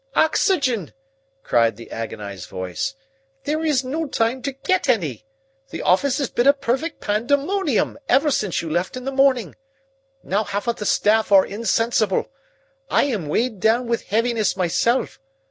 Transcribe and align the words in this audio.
"Oxygen!" 0.15 0.93
cried 1.43 1.77
the 1.77 1.91
agonized 1.91 2.49
voice. 2.49 2.95
"There 3.43 3.63
is 3.63 3.83
no 3.83 4.07
time 4.07 4.41
to 4.41 4.51
get 4.51 4.89
any. 4.89 5.27
The 5.69 5.83
office 5.83 6.17
has 6.17 6.31
been 6.31 6.47
a 6.47 6.53
perfect 6.53 7.01
pandemonium 7.01 7.99
ever 8.09 8.31
since 8.31 8.63
you 8.63 8.69
left 8.71 8.97
in 8.97 9.05
the 9.05 9.11
morning. 9.11 9.53
Now 10.23 10.43
half 10.43 10.67
of 10.67 10.77
the 10.77 10.87
staff 10.87 11.31
are 11.31 11.45
insensible. 11.45 12.31
I 12.89 13.03
am 13.03 13.27
weighed 13.27 13.59
down 13.59 13.85
with 13.85 14.05
heaviness 14.07 14.57
myself. 14.57 15.19